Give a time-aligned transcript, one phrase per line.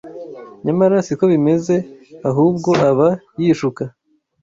[0.65, 1.75] Nyamara si ko bimeze;
[2.29, 3.09] ahubwo aba
[3.41, 3.83] yishuka